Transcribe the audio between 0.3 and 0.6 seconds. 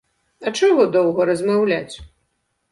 А